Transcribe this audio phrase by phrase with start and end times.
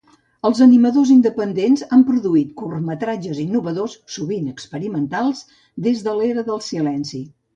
[0.47, 5.43] Els animadors independents han produït curtmetratges innovadors, sovint experimentals,
[5.89, 7.23] des de l'era del silenci.